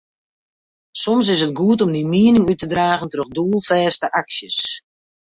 [1.01, 4.59] Soms is it goed om dyn miening út te dragen troch doelfêste aksjes.